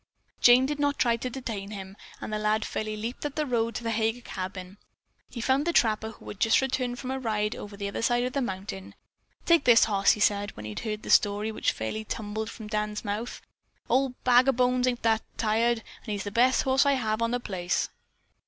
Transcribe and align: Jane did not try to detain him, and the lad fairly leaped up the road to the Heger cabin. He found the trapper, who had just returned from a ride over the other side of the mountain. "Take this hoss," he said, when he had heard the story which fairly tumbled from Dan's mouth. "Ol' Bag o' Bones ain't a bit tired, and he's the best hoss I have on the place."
Jane 0.41 0.65
did 0.65 0.79
not 0.79 0.97
try 0.97 1.15
to 1.17 1.29
detain 1.29 1.69
him, 1.69 1.95
and 2.19 2.33
the 2.33 2.39
lad 2.39 2.65
fairly 2.65 2.97
leaped 2.97 3.23
up 3.23 3.35
the 3.35 3.45
road 3.45 3.75
to 3.75 3.83
the 3.83 3.91
Heger 3.91 4.21
cabin. 4.21 4.79
He 5.29 5.41
found 5.41 5.63
the 5.67 5.71
trapper, 5.73 6.09
who 6.09 6.27
had 6.27 6.39
just 6.39 6.59
returned 6.59 6.97
from 6.97 7.11
a 7.11 7.19
ride 7.19 7.55
over 7.55 7.77
the 7.77 7.87
other 7.87 8.01
side 8.01 8.23
of 8.23 8.33
the 8.33 8.41
mountain. 8.41 8.95
"Take 9.45 9.65
this 9.65 9.83
hoss," 9.83 10.13
he 10.13 10.19
said, 10.19 10.55
when 10.57 10.65
he 10.65 10.71
had 10.71 10.79
heard 10.79 11.03
the 11.03 11.11
story 11.11 11.51
which 11.51 11.71
fairly 11.71 12.03
tumbled 12.03 12.49
from 12.49 12.65
Dan's 12.65 13.05
mouth. 13.05 13.43
"Ol' 13.91 14.15
Bag 14.23 14.49
o' 14.49 14.53
Bones 14.53 14.87
ain't 14.87 15.05
a 15.05 15.19
bit 15.21 15.21
tired, 15.37 15.83
and 16.01 16.05
he's 16.07 16.23
the 16.23 16.31
best 16.31 16.63
hoss 16.63 16.83
I 16.83 16.93
have 16.93 17.21
on 17.21 17.29
the 17.29 17.39
place." 17.39 17.89